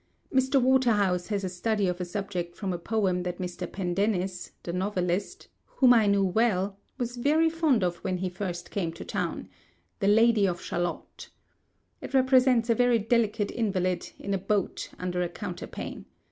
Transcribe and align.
Mr 0.33 0.59
Waterhouse 0.59 1.27
has 1.27 1.43
a 1.43 1.47
study 1.49 1.87
of 1.87 2.01
a 2.01 2.05
subject 2.05 2.55
from 2.55 2.73
a 2.73 2.79
poem 2.79 3.21
that 3.21 3.37
Mr. 3.37 3.71
Pendennis, 3.71 4.49
the 4.63 4.73
novelist 4.73 5.47
(whom 5.67 5.93
I 5.93 6.07
knew 6.07 6.23
well), 6.25 6.75
was 6.97 7.17
very 7.17 7.51
fond 7.51 7.83
of 7.83 7.97
when 7.97 8.17
he 8.17 8.27
first 8.27 8.71
came 8.71 8.89
on 8.89 8.95
the 8.97 9.05
town: 9.05 9.47
"The 9.99 10.07
Lady 10.07 10.47
of 10.47 10.59
Shalott." 10.59 11.29
It 12.01 12.15
represents 12.15 12.67
a 12.67 12.73
very 12.73 12.97
delicate 12.97 13.51
invalid, 13.51 14.09
in 14.17 14.33
a 14.33 14.39
boat, 14.39 14.89
under 14.97 15.21
a 15.21 15.29
counterpane. 15.29 16.05